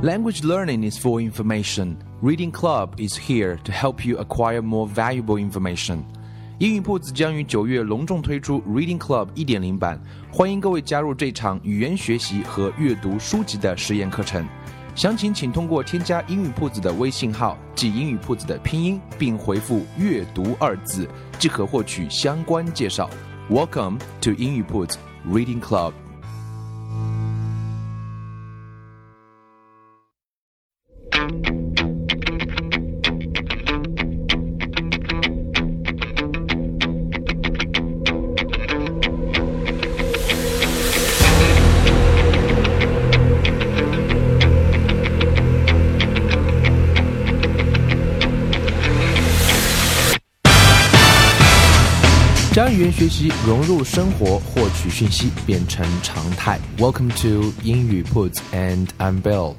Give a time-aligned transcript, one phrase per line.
[0.00, 1.96] Language learning is for information.
[2.22, 6.04] Reading Club is here to help you acquire more valuable information.
[6.60, 10.00] 英语铺子将于九月隆重推出 Reading Club 一点零版，
[10.30, 14.46] 欢迎各位加入这场语言学习和阅读书籍的实验课程。
[14.94, 21.08] 详情请通过添加英语铺子的微信号，即英语铺子的拼音，并回复“阅读”二字，
[21.40, 23.10] 即可获取相关介绍。
[23.50, 24.96] Welcome to 英语铺子
[25.28, 25.92] Reading Club。
[52.67, 56.59] 将语言学习融入生活，获取讯息变成常态。
[56.77, 59.55] Welcome to 英语 Puts and I'm Bill.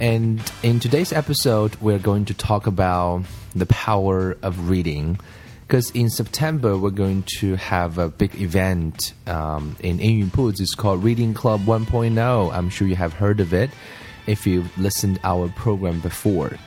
[0.00, 3.22] And in today's episode, we're going to talk about
[3.54, 5.18] the power of reading.
[5.66, 10.60] Because in September, we're going to have a big event um, in 英语 Puts.
[10.60, 12.52] It's called Reading Club 1.0.
[12.52, 13.70] I'm sure you have heard of it
[14.26, 16.58] if you've listened our program before.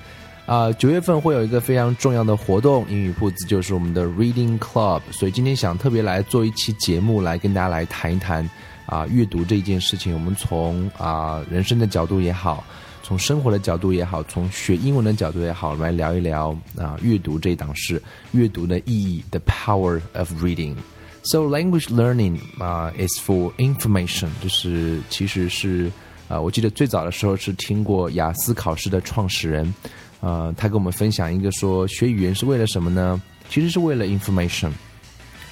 [0.53, 8.47] 啊，九月份会有一个非常重要的活动，英语铺子就是我们的 Reading Club，所以今天想特别来做一期节目，来跟大家来谈一谈
[8.85, 10.13] 啊阅读这一件事情。
[10.13, 12.63] 我们从啊人生的角度也好，
[13.03, 20.75] 从生活的角度也好，从学英文的角度也好，来聊一聊啊阅读这一档事，阅读的意义，the power of reading。
[21.23, 25.91] So language learning 啊 is for information，就是其实是
[26.29, 29.73] 啊，我记得最早的时候是听过雅思考试的创始人。
[30.22, 33.22] 呃，他跟我们分享一个说，学语言是为了什么呢？
[33.50, 34.72] 其实是为了 information。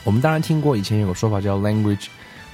[0.03, 2.07] 我们当然听过以前有个说法叫 language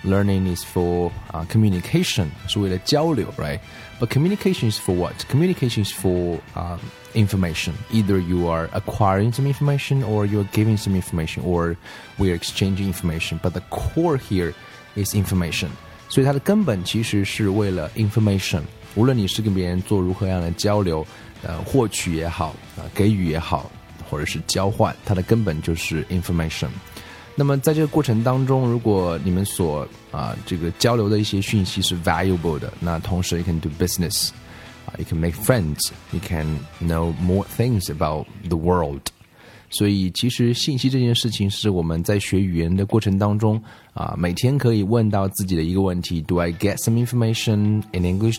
[0.03, 5.13] learning is for 啊 communication，是为了交流，right？But communication is for what?
[5.29, 6.79] Communication is for 啊
[7.13, 7.73] information.
[7.91, 11.75] Either you are acquiring some information or you are giving some information or
[12.17, 13.39] we are exchanging information.
[13.41, 14.53] But the core here
[14.95, 15.69] is information.
[16.09, 18.61] 所以它的根本其实是为了 information。
[18.95, 21.05] 无论你是跟别人做如何样的交流。
[21.43, 23.71] 呃，获取也好，啊，给予也好，
[24.09, 26.69] 或者是交换，它的根本就是 information。
[27.33, 34.29] 那么在这个过程当中，如果你们所啊这个交流的一些讯息是 valuable 的，那同时 you can do business，
[34.85, 36.45] 啊，you can make friends，you can
[36.83, 39.01] know more things about the world。
[39.69, 43.59] 所以其实信息这件事情是我们在学语言的过程当中
[43.93, 48.37] 啊，每天可以问到自己的一个问题：Do I get some information in English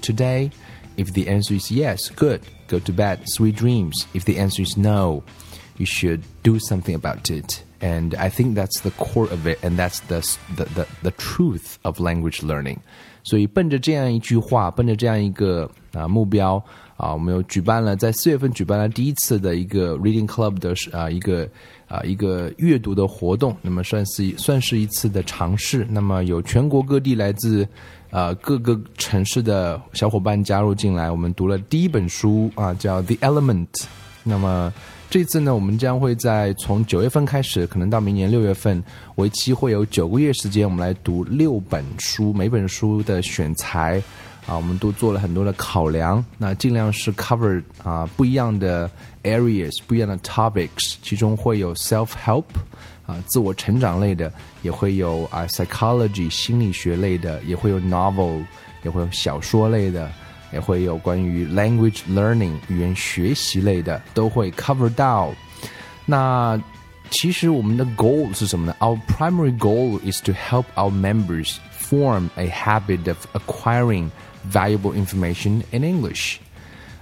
[0.96, 4.06] today？If the answer is yes, good, go to bed, sweet dreams.
[4.14, 5.22] If the answer is no,
[5.78, 7.62] you should do something about it.
[7.80, 10.20] And I think that's the core of it, and that's the
[10.56, 12.78] the the, the truth of language learning.
[13.24, 16.62] 所以奔着这样一句话，奔着这样一个啊目标
[16.96, 21.48] 啊，我们又举办了在四月份举办了第一次的一个 Reading Club 的啊一个
[21.88, 25.86] 啊一个阅读的活动，那么算是算是一次的尝试。
[25.88, 27.66] 那么有全国各地来自
[28.09, 33.67] 呃，各个城市的小伙伴加入进来，我们读了第一本书啊，叫《The Element》。
[34.23, 34.73] 那么
[35.09, 38.83] 这次呢，我们将会在从九月份开始，可能到明年六月份，
[39.15, 42.33] 为期会有九个月时间，我们来读六本书。
[42.33, 44.01] 每本书的选材
[44.46, 48.90] 啊，我们都做了很多的考量，那尽量是 cover 啊不一样的
[49.22, 52.44] areas，不一样的 topics，其中会有 self help。
[53.04, 54.32] 啊，自我成长类的
[54.62, 58.40] 也会有啊，psychology 心理学类的也会有 novel，
[58.84, 60.08] 也会有小说类的，
[60.52, 65.34] 也会有关于 language learning 语言学习类的都会 cover 到。
[66.06, 66.58] 那
[67.10, 68.76] 其实我们的 goal 是什么呢？
[68.78, 74.10] Our primary goal is to help our members form a habit of acquiring
[74.51, 76.37] valuable information in English。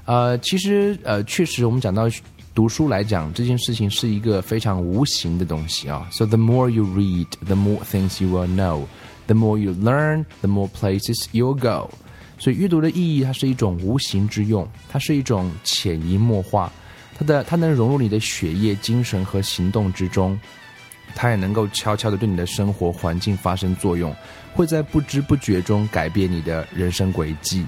[0.06, 2.10] 呃，其实呃，确实我们讲到。
[2.56, 6.08] 读书来讲，这件事情是一个非常无形的东西啊。
[6.10, 8.86] So the more you read, the more things you will know.
[9.28, 11.90] The more you learn, the more places you'll go.
[12.40, 16.72] 所以阅读的意义，它是一种无形之用，它是一种潜移默化，
[17.20, 20.40] 它的它能融入你的血液、精神和行动之中，
[21.14, 24.16] 它也能够悄悄的对你的生活环境发生作用，
[24.54, 27.66] 会在不知不觉中改变你的人生轨迹。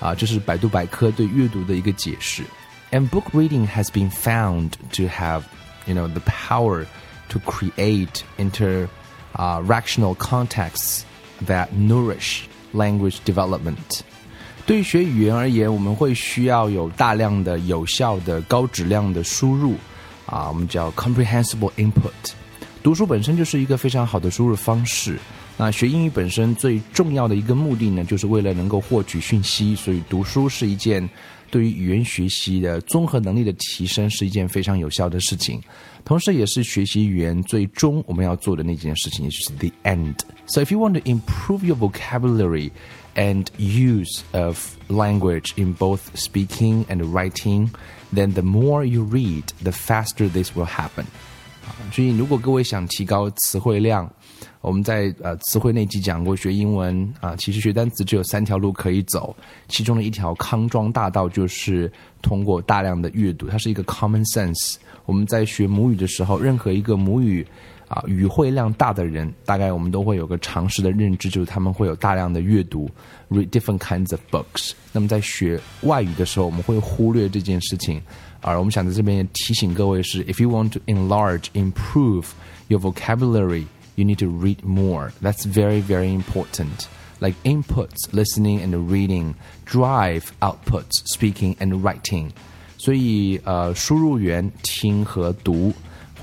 [0.00, 2.42] 啊，这是百度百科对阅读的一个解释。
[2.90, 5.42] And book reading has been found to have,
[5.86, 6.84] you know, the power
[7.30, 11.04] to create inter-rational contexts
[11.46, 12.42] that nourish
[12.74, 14.02] language development.
[14.66, 19.74] 对于学语言而言，我们会需要有大量的、有效的、高质量的输入，
[20.26, 22.12] 啊，我们叫 comprehensible input。
[22.83, 25.17] 读书本身就是一个非常好的输入方式。
[25.57, 31.07] 那学英语本身最重要的一个目的呢，就是为了能够获取讯息，所以读书是一件
[31.51, 35.61] 对于语言学习的综合能力的提升是一件非常有效的事情，
[36.05, 42.71] 同时也是学习语言最终我们要做的那件事情，也就是 the end。So if you want to improve your vocabulary
[43.15, 47.71] and use of language in both speaking and writing,
[48.13, 51.05] then the more you read, the faster this will happen.
[51.92, 54.10] 所以，如果各位想提高词汇量，
[54.60, 59.34] 我们在呃词汇那集讲过，学英文啊，其实学单词只有三条路可以走，
[59.68, 61.90] 其中的一条康庄大道就是
[62.22, 64.76] 通过大量的阅读，它是一个 common sense。
[65.06, 67.46] 我们在学母语的时候，任何一个母语
[67.93, 72.89] 啊语汇量大的人，大概我们都会有个常识的认知，就是他们会有大量的阅读，
[73.29, 74.71] read different kinds of books。
[74.91, 78.01] 那么在学外语的时候，我们会忽略这件事情。
[78.41, 82.25] 而我们想在这边提醒各位是，if you want to enlarge, improve
[82.69, 83.65] your vocabulary,
[83.95, 85.11] you need to read more.
[85.21, 86.87] That's very, very important.
[87.19, 89.33] Like inputs, listening and reading,
[89.65, 92.29] drive outputs, speaking and writing.
[92.77, 95.73] 所以呃，输入源听和读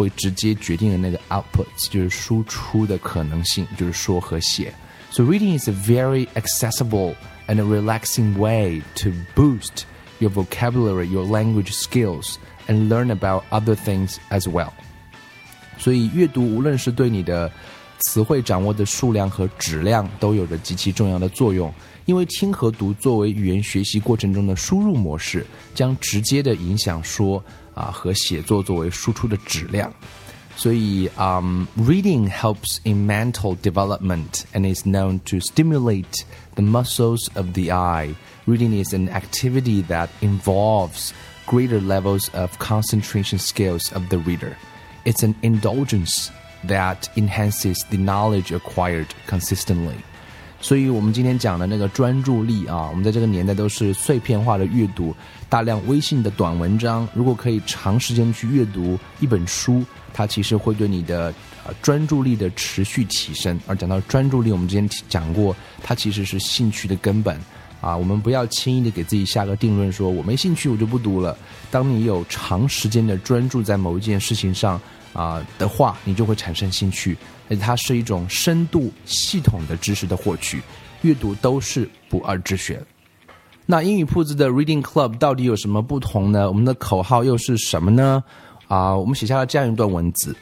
[0.01, 4.73] 会直接决定了那个 outputs，就是输出的可能性，就是说和写。
[5.11, 7.15] So reading is a very accessible
[7.47, 9.85] and a relaxing way to boost
[10.19, 12.37] your vocabulary, your language skills,
[12.67, 14.73] and learn about other things as well.
[15.79, 17.51] 所以阅读无论是对你的
[18.01, 21.73] 词汇掌握的数量和质量都有着极其重要的作用，
[22.05, 27.43] 因为听和读作为语言学习过程中的输入模式，将直接的影响说
[27.75, 29.93] 啊和写作作为输出的质量。
[30.59, 36.23] 所以，嗯、um,，reading helps in mental development and is known to stimulate
[36.55, 38.15] the muscles of the eye
[38.47, 41.11] reading is an activity that involves
[41.47, 44.57] greater levels of concentration skills of the reader.
[45.05, 46.31] It's an indulgence
[46.68, 49.96] that enhances the knowledge acquired consistently.
[50.64, 55.16] 所以，我们今天讲的那个专注力啊，我们在这个年代都是碎片化的阅读，
[55.50, 57.08] 大量微信的短文章。
[57.16, 61.34] 如果可以长时间去阅读一本书，它其实会对你的
[61.82, 63.60] 专注力的持续提升。
[63.66, 67.36] 而讲到专注力，我们之前讲过，它其实是兴趣的根本。
[67.82, 71.36] 啊，我们不要轻易的给自己下个定论，说我没兴趣，我就不读了。
[71.72, 74.80] 当你有长时间的专注在某一件事情上
[75.14, 77.18] 啊的话，你就会产生兴趣，
[77.50, 80.62] 而且它是一种深度、系统的知识的获取。
[81.02, 82.80] 阅读都是不二之选。
[83.66, 86.48] 那英语铺子的 Reading Club 到底有什么不同呢？
[86.48, 88.24] 我们的口号又是什么呢？
[88.68, 90.36] 啊，我们写下了这样一段文字：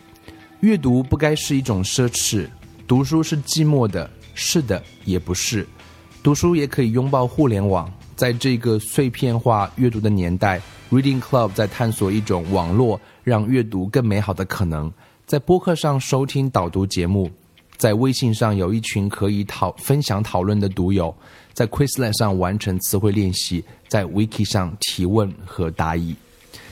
[0.61, 2.47] 阅读不该是一种奢侈，
[2.87, 5.65] 读书是寂寞的，是的，也不是。
[6.21, 14.91] 读书也可以拥抱互联网，在这个碎片化阅读的年代，Reading Club 在探索一种网络让阅读更美好的可能。
[15.25, 17.29] 在播客上收听导读节目，
[17.77, 21.15] 在微信上有一群可以讨分享讨论的读友，
[21.53, 26.15] 在 Quizlet 上完成词汇练习，在 Wiki 上提问和答疑。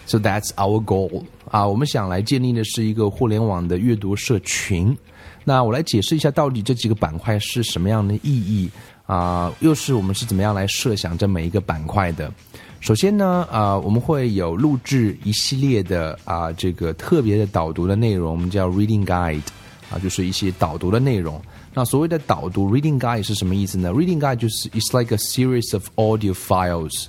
[0.07, 1.67] So that's our goal 啊！
[1.67, 4.97] 我们想来建立的是一个互联网的阅读社群。
[5.43, 8.69] 那我来解释一下，到底这几个板块是什么样的意义。
[9.07, 12.31] 啊，又是我们是怎么样来设想这每一个板块的？
[12.79, 19.41] 首先呢，啊，我们会有录制一系列的啊，这个特别的导读的内容，我们叫 reading guide，
[19.89, 21.41] 啊，就是一些导读的内容。
[21.73, 27.05] 那所谓的导读 reading guide 是什么意思呢？reading guide 就是 it's like a series of audio files，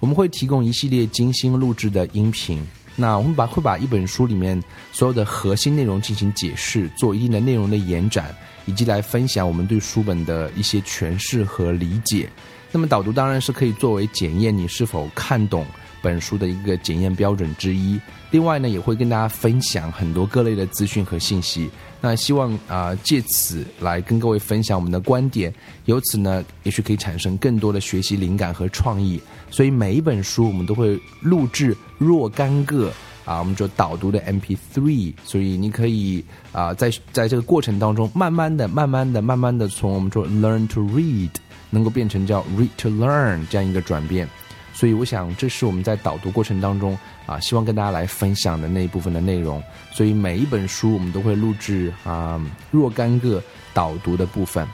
[0.00, 2.66] 我们会提供一系列精心录制的音频。
[2.96, 8.34] 那我们把会把一本书里面所有的核心内容进行解释，做一定的内容的延展。
[8.64, 12.28] 以及来分享我们对书本的一些诠释和理解。
[12.70, 15.66] 那么导读当然是可以作为检验你是否看懂
[16.00, 18.00] 本书的一个检验标准之一。
[18.32, 21.70] 另外呢，也会跟大家分享很多各类的资讯和信息。
[22.00, 29.20] 那希望啊借此来跟各位分享我们的观点，由此呢也许可以产生更多的学习灵感和创意。
[29.50, 32.90] 所以每一本书我们都会录制若干个。
[33.24, 41.30] 啊，我们说导读的 MP3，所以你可以啊，在在这个过程当中，慢慢的、慢慢的、慢慢的，从我们说 learn to read，
[41.70, 44.28] 能够变成叫 read to learn 这样一个转变。
[44.72, 49.62] 所以我想，这是我们在导读过程当中啊，希望跟大家来分享的那一部分的内容。
[49.92, 53.42] 所以每一本书我们都会录制啊若干个
[53.74, 54.66] 导读的部分。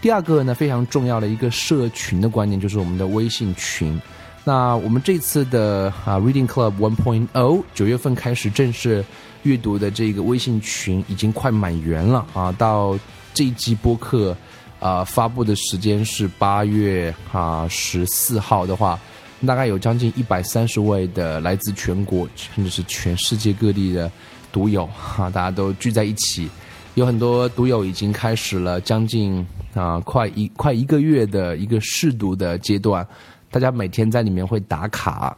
[0.00, 4.00] 第二个呢，非常重要的一个社群的观念，就是我们的微信群。
[4.44, 9.04] 那我们这次的啊 Reading Club One Point O 九月份开始正式
[9.44, 12.50] 阅读的这个微信群已经快满员了啊！
[12.58, 12.98] 到
[13.32, 14.36] 这一季播客
[14.80, 18.98] 啊发布的时间是八月啊十四号的话，
[19.46, 24.10] 大概有将近一百三十位的来自全国甚至是全世界各地的
[24.52, 26.48] 读友哈， 大家都聚在一起。
[26.94, 33.06] 有很多读友已经开始了将近啊快一快一个月的一个试读的阶段，
[33.50, 35.34] 大家每天在里面会打卡，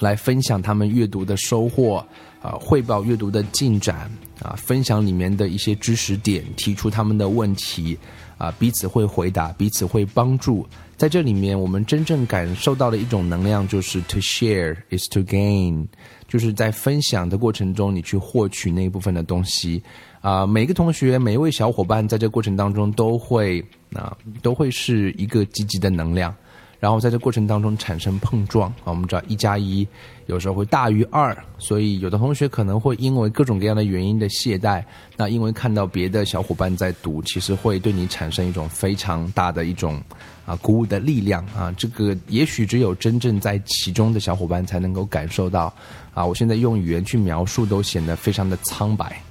[0.00, 2.04] 来分享他们阅读的收获，
[2.42, 4.10] 啊汇报阅读的进展，
[4.42, 7.96] 啊分享里面的一些知识点，提出他们的问题，
[8.42, 10.66] 啊彼此会回答，彼此会帮助。
[10.96, 15.86] 在这里面，我们真正感受到的一种能量就是 to share is to gain，
[16.26, 19.80] 就是在分享的过程中，你去获取那一部分的东西。
[20.20, 26.34] 啊，每个同学，每一位小伙伴，在这过程当中都会啊，都会是一个积极的能量，
[26.80, 28.86] 然后在这过程当中产生碰撞啊。
[28.86, 29.86] 我们知道一加一
[30.32, 34.82] 有时候会大于二，所以有的同学可能会因为各种各样的原因的懈怠，
[35.14, 40.00] 那因为看到别的小伙伴在读，其实会对你产生一种非常大的一种
[40.46, 41.70] 啊鼓舞的力量啊。
[41.76, 45.72] 这个也许只有真正在其中的小伙伴才能够感受到
[46.14, 46.24] 啊。
[46.24, 49.22] 我现在用语言去描述都显得非常的苍白。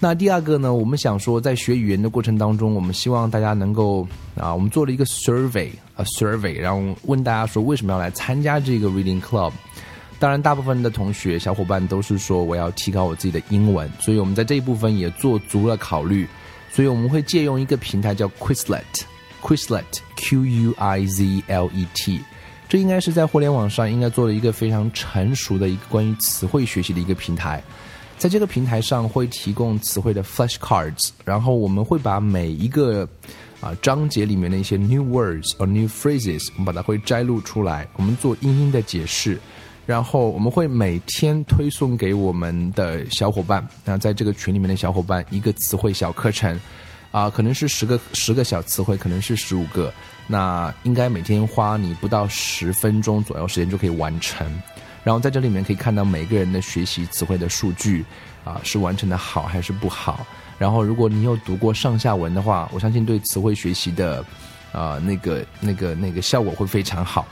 [0.00, 0.72] 那第二个呢？
[0.72, 4.06] 我们想说，在学语言的过程当中，我们希望大家能够
[4.36, 9.50] 啊，我们做了一个 survey，啊 survey，然后问大家说为什么要来参加这个 reading club？
[10.20, 16.26] 当然，大部分的同学小伙伴都是说我要提高我自己的英文，所以我们在这一部分也做足了考虑，
[16.72, 22.20] 所以我们会借用一个平台叫 Quizlet，Quizlet，Q U I Z L E T，
[22.68, 27.62] 这应该是在互联网上应该做了一个非常成熟的一个关于词汇学习的一个平台。
[28.16, 33.08] 在这个平台上会提供词汇的 flashcards，然后我们会把每一个
[33.60, 39.38] 啊章节里面的一些 new words or new phrases，我们把它会摘录出来，我们做英英的解释，
[39.88, 46.60] 然后我们会每天推送给我们的小伙伴，那在这个群里面的小伙伴一个词汇小课程，
[47.10, 49.90] 啊，可能是十个十个小词汇，可能是十五个，
[50.26, 54.46] 那应该每天花你不到十分钟左右时间就可以完成。
[55.02, 58.04] 然后在这里面可以看到每个人的学习词汇的数据，
[58.44, 60.26] 啊，是完成的好还是不好。
[60.58, 64.22] 然后如果你有读过上下文的话，我相信对词汇学习的，
[64.70, 67.26] 啊，那个那个那个效果会非常好。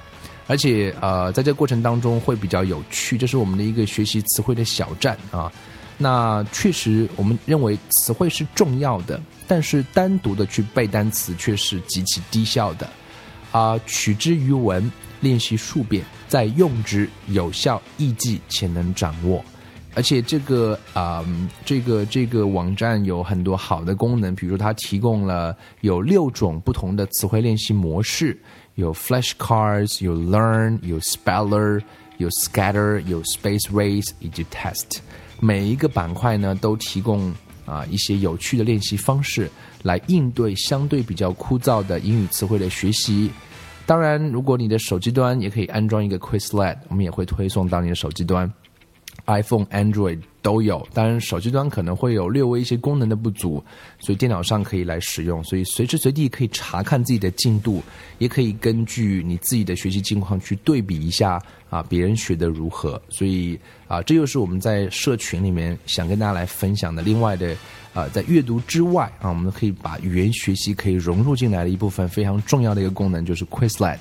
[0.46, 5.50] 而且呃，在这过程当中会比较有趣，这是我们的一个学习词汇的小站啊。
[5.98, 12.88] 那确实我们认为词汇是重要的，但是单独的去背单词却是极其低效的，
[13.52, 14.90] 啊，取之于文。
[15.22, 19.42] 练习数遍，再用之有效、易记且能掌握。
[19.94, 21.24] 而且这个啊，
[21.64, 28.38] 这个这个网站有很多好的功能，比如它提供了有六种不同的词汇练习模式，
[28.76, 31.82] 有 flashcards，有 learn，有 speller，
[32.18, 34.98] 有 scatter，有 space race 以及 test。
[35.40, 37.32] 每一个板块呢，都提供
[37.64, 39.50] 啊一些有趣的练习方式，
[39.82, 43.30] 来应对相对比较枯燥的英语词汇的学习。
[43.86, 48.50] 当然，如果你的手机端也可以安装一个 Quizlet，我们也会推送到你的手机端
[49.26, 50.86] ，iPhone、Android 都有。
[50.94, 53.62] 当然，手机端可能会有略微一些功能的不足，
[53.98, 55.42] 所以电脑上可以来使用。
[55.44, 57.82] 所以随时随地可以查看自己的进度，
[58.18, 63.00] 也可以根据你自己的学习境况去对比一下啊，别人学的如何。
[63.08, 67.54] 所以啊，这又是我们在社群里面想跟大家来分享的另外的。
[67.92, 73.96] 啊，在阅读之外啊，我们可以把语言学习可以融入进来的一部分非常重要的一个功能就是 Quizlet。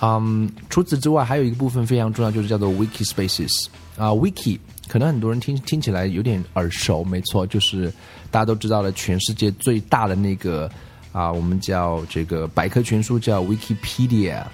[0.00, 3.66] 嗯，除此之外，还有一个部分非常重要，就是叫做 Wiki Spaces。
[3.96, 7.92] 啊，Wiki 可能很多人听听起来有点耳熟，没错，就是
[8.30, 10.70] 大家都知道的全世界最大的那个
[11.10, 14.44] 啊，我们叫这个百科全书叫 Wikipedia。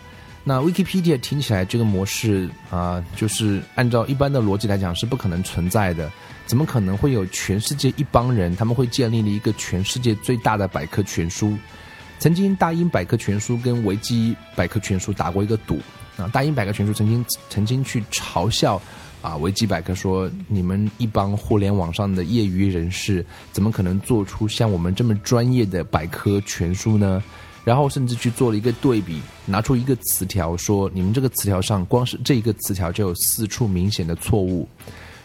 [0.42, 6.10] 那 Wikipedia 听起来这个模式啊，就是按照一般的逻辑来讲是不可能存在的。
[6.46, 11.56] 怎么可能会有全世界一帮人，他们会建立了一个全世界最大的百科全书？
[12.24, 15.78] 曾经大英百科全书跟维基百科全书打过一个赌
[16.16, 18.80] 啊，大英百科全书曾经曾经去嘲笑
[19.20, 27.22] 啊维基百科说，你们一帮互联网上的业余人士，怎么可能做出像我们这么专业的百科全书呢？
[27.62, 34.66] 然后甚至去做了一个对比，拿出一个词条说，你们这个词条上光是这一个词条就有四处明显的错误。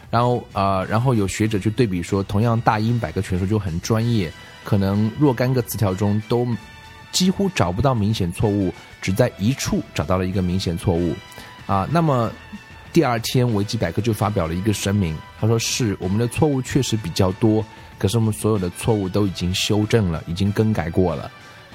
[0.10, 4.30] 然后啊，然后有学者去对比说，同样大英百科全书就很专业，
[4.66, 6.46] 可能若干个词条中都
[7.12, 11.16] 几乎找不到明显错误，只在一处找到了一个明显错误，
[11.66, 12.32] 啊，那么
[12.92, 17.64] 第二天维基百科就发表了一个声明，他说是我们的错误确实比较多，
[17.98, 21.30] 可是我们所有的错误都已经修正了，已经更改过了，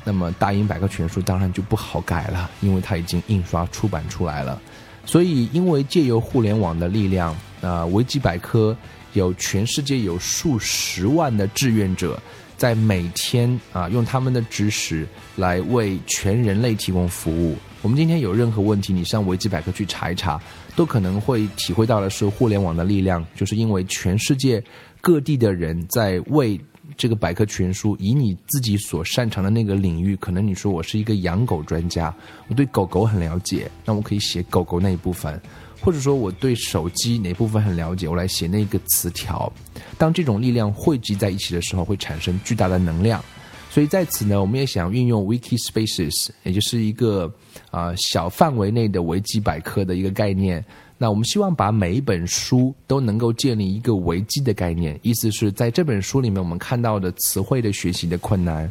[0.04, 4.60] 那么大英百科全书当然就不好改了，因为它已经印刷出版出来了。
[5.06, 8.74] 所以，因为借由互联网的力量，啊，维基百科
[9.12, 12.18] 有全世界有数十万的志愿者，
[12.56, 15.06] 在每天啊，用他们的知识
[15.36, 17.56] 来为全人类提供服务。
[17.82, 20.40] 我们今天有任何问题，你上维基百科去查一查，
[20.74, 24.62] 都可能会体会到的是互联网的力量，就是因为全世界
[25.00, 26.58] 各地的人在为
[26.96, 32.14] 这个百科全书，以你自己所擅长的那个领域，可能你说我是一个养狗专家，
[32.48, 35.38] 我对狗狗很了解，那我可以写狗狗那一部分。
[35.84, 39.52] 或者说我对手机哪部分很了解，我来写那个词条。
[39.98, 43.22] 当这种力量汇集在一起的时候，会产生巨大的能量。
[43.70, 47.30] 所以在此呢，我们也想运用 Wiki Spaces，也就是一个
[47.70, 50.64] 啊小范围内的维基百科的一个概念。
[50.96, 58.70] 那我们希望把每一本书都能够建立一个维基的概念，意思是在这本书里面我们看到的词汇的学习的困难。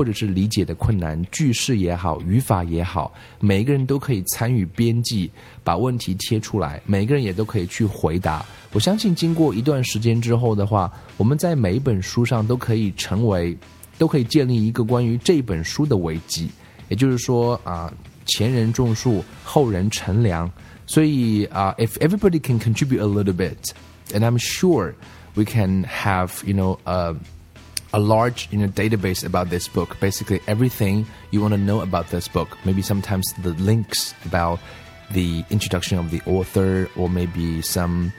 [0.00, 5.30] 或者是理解的困难，句式也好，语法也好，每一个人都可以参与编辑，
[5.62, 8.42] 把问题贴出来，每个人也都可以去回答。
[8.72, 13.54] 我相信，经过一段时间之后的话，我们在每一本书上都可以成为，
[13.98, 16.48] 都可以建立一个关于这本书的危机。
[16.88, 17.92] 也就是说啊，
[18.24, 20.50] 前人种树，后人乘凉。
[20.86, 24.94] 所以啊，if everybody can contribute a little bit，and I'm sure
[25.34, 27.14] we can have you know a
[27.92, 29.98] a large you know database about this book.
[30.00, 32.56] Basically everything you want to know about this book.
[32.64, 34.60] Maybe sometimes the links about
[35.10, 38.12] the introduction of the author or maybe some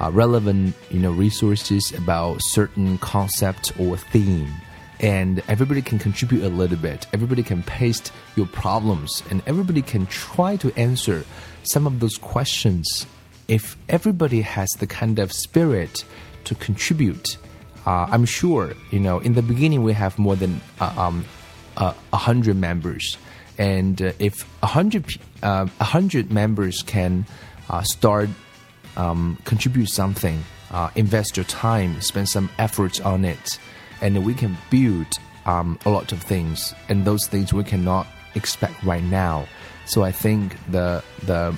[0.00, 4.52] uh, relevant you know resources about certain concept or theme.
[5.00, 7.06] And everybody can contribute a little bit.
[7.12, 11.24] Everybody can paste your problems and everybody can try to answer
[11.62, 13.06] some of those questions.
[13.46, 16.04] If everybody has the kind of spirit
[16.44, 17.36] to contribute
[17.88, 21.24] I'm sure you know in the beginning we have more than uh, um,
[21.76, 23.16] uh, a hundred members,
[23.56, 25.06] and uh, if a hundred
[25.42, 27.24] uh, a hundred members can
[27.70, 28.28] uh, start
[28.96, 30.42] um, contribute something,
[30.96, 33.58] invest your time, spend some efforts on it,
[34.02, 35.06] and we can build
[35.46, 39.46] um, a lot of things, and those things we cannot expect right now.
[39.86, 41.56] So I think the the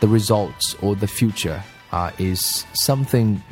[0.00, 1.62] the results or the future
[2.18, 3.42] is something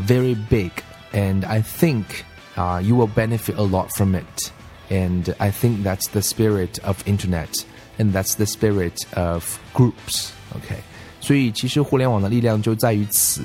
[0.00, 0.72] very big
[1.11, 4.51] and I think uh, you will benefit a lot from it.
[4.89, 7.65] And I think that's the spirit of internet,
[7.97, 10.29] and that's the spirit of groups.
[10.55, 10.75] OK，
[11.19, 13.41] 所以其实互联网的力量就在于此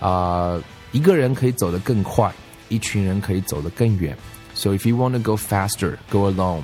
[0.00, 2.32] 啊、呃，一个人可以走得更快，
[2.68, 4.16] 一群人可以走得更远。
[4.54, 6.62] So if you want to go faster, go alone.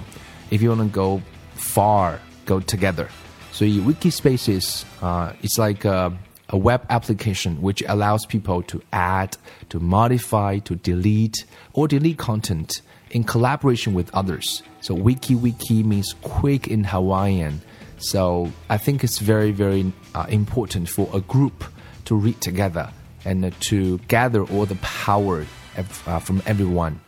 [0.51, 1.21] If you want to go
[1.57, 3.07] far, go together.
[3.53, 6.11] 所以 Wiki Spaces 啊、uh,，it's like a
[6.52, 9.38] a web application which allows people to add,
[9.70, 14.64] to modify, to delete, or delete content in collaboration with others.
[14.82, 17.62] So wiki wiki means quick in Hawaiian.
[17.98, 21.64] So I think it's very very uh, important for a group
[22.06, 22.92] to read together
[23.26, 25.46] and to gather all the power
[25.78, 27.00] uh, from everyone.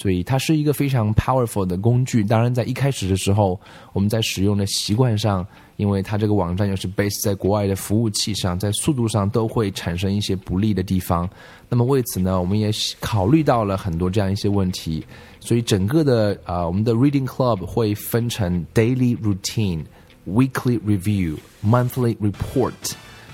[0.00, 2.24] 所以它是一个非常 powerful 的工具。
[2.24, 3.60] 当然，在一开始的时候，
[3.92, 11.28] 我们在使用的习惯上，因为它这个网站又是 base 在国外的服务器上，在速度上都会产生一些不利的地方。
[11.68, 15.04] 那么为此呢，我们也考虑到了很多这样一些问题。
[15.38, 19.84] 所以整个的啊，我们的 Reading Club 会分成 daily routine、
[20.26, 22.72] weekly review、monthly report。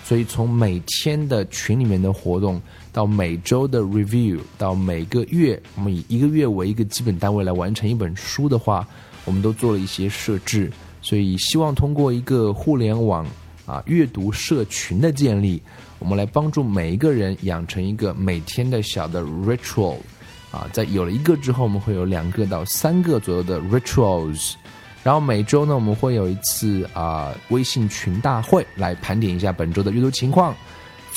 [0.03, 2.61] 所以从每天的群里面的活动。
[2.97, 8.89] 到每周的 review，到每个月，我们以一个月为一个基本单位来完成一本书的话，
[9.27, 10.73] 我们都做了一些设置。
[11.03, 13.27] 所以希望通过一个互联网
[13.67, 15.61] 啊阅读社群的建立，
[15.99, 19.99] 我们来帮助每一个人养成一个每天的小的 ritual。
[20.51, 24.55] 啊，在有了一个之后，我们会有两个到三个左右的 rituals。
[25.03, 30.57] 然后每周呢，我们会有一次啊微信群大会，来盘点一下本周的阅读情况。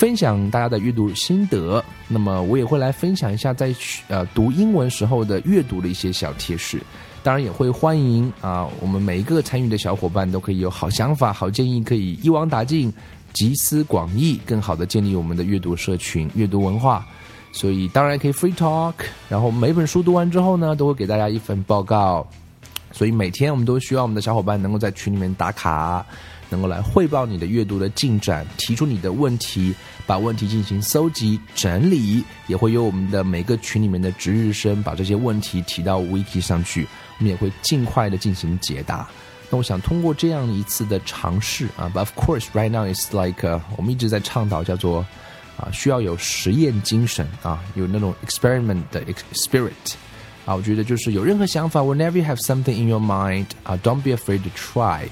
[0.00, 3.70] 分享大家的阅读心得，那么我也会来分享一下在
[4.08, 6.80] 呃读英文时候的阅读的一些小贴士。
[7.22, 12.90] 当然也会欢迎啊，我们每一个参与的小伙伴都可以有好想法、好建议，可以一网打尽，
[13.34, 17.06] 集思广益，更好的建立我们的阅读社群、阅读文化。
[17.52, 18.94] 所以当然可以 free talk，
[19.28, 22.26] 然后每本书读完之后呢，都会给大家一份报告。
[22.90, 26.06] 所以每天我们都需要我们的小伙伴能够在群里面打卡。
[26.50, 29.74] 能够来汇报你的阅读的进展，提出你的问题，
[30.06, 36.86] 把问题进行搜集整理，也会有我们的每个群里面的值日生把这些问题提到 wiki 上去，
[37.18, 39.08] 我们也会尽快的进行解答。
[39.48, 45.04] 那我想通过这样一次的尝试啊，But of course right now it's like 我们一直在倡导叫做
[45.56, 49.70] 啊需要有实验精神啊，有那种 experiment 的 spirit
[50.46, 55.08] 啊，我觉得就是有任何想法，whenever you have something in your mind 啊，don't be afraid to try。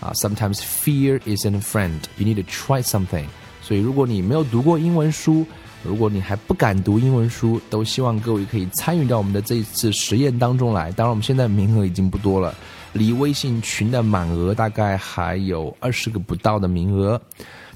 [0.00, 2.00] 啊，sometimes fear isn't a friend.
[2.16, 3.26] You need to try something.
[3.62, 5.44] 所以，如果你没有读过英文书，
[5.82, 10.90] 如果你还不敢读英文书，都希望各位可以参与到我们的这一次实验当中来。
[10.92, 12.54] 当然，我们现在名额已经不多了，
[12.92, 17.20] 离微信群的满额大概还有二十个不到的名额。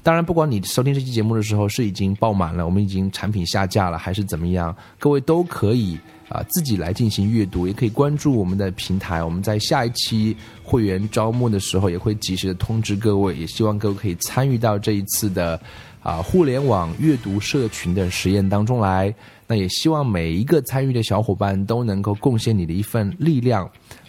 [0.01, 5.97] 当然，不管你收听这期节目的时候是已经爆满了，我们已经产品下架了，还是怎么样，各位都可以
[6.33, 9.23] 啊自己来进行阅读，也可以关注我们的平台。
[9.23, 13.35] 我们在下一期会员招募的时候，也会及时的通知各位。
[13.37, 15.61] 也希望各位可以参与到这一次的
[16.01, 19.13] 啊互联网阅读社群的实验当中来。
[19.45, 23.63] 那也希望每一个参与的小伙伴都能够贡献你的一份力量。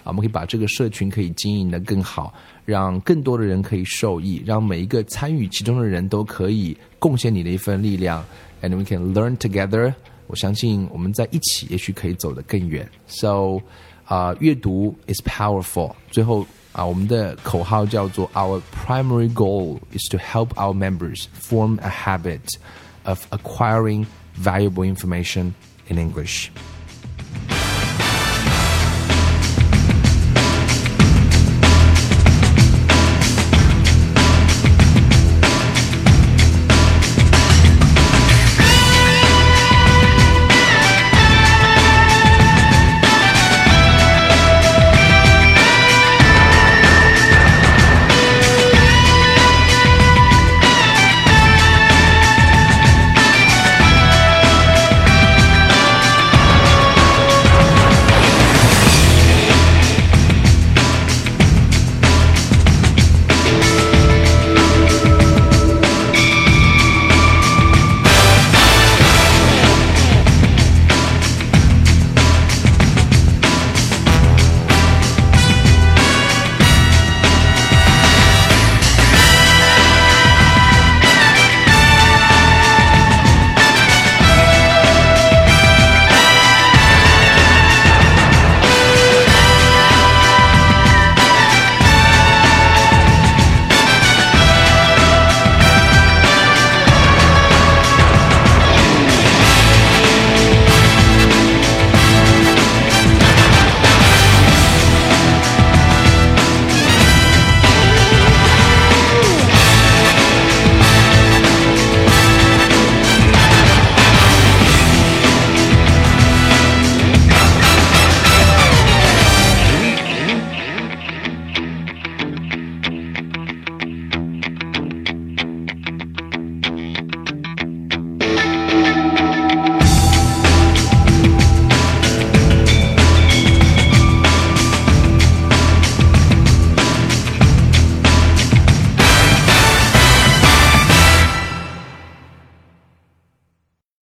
[0.05, 2.33] 啊，我们可以把这个社群可以经营的更好，
[2.65, 8.25] 让更多的人可以受益，让每一个参与其中的人都可以贡献你的一份力量
[8.63, 9.93] ，and we can learn together。
[10.28, 12.90] 我相信我们在一起，也许可以走得更远。
[13.08, 13.60] So，
[14.06, 15.94] 啊，阅读 is powerful。
[16.12, 22.56] 最后啊，我们的口号叫做 Our primary goal is to help our members form a habit
[23.04, 25.54] of acquiring valuable information
[25.88, 26.50] in English。